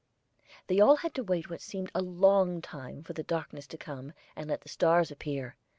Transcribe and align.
They 0.65 0.79
all 0.79 0.95
had 0.95 1.13
to 1.13 1.23
wait 1.23 1.47
what 1.51 1.61
seemed 1.61 1.91
a 1.93 2.01
long 2.01 2.59
time 2.59 3.03
for 3.03 3.13
the 3.13 3.21
darkness 3.21 3.67
to 3.67 3.77
come, 3.77 4.13
and 4.35 4.49
let 4.49 4.61
the 4.61 4.67
stars 4.69 5.11
appear. 5.11 5.55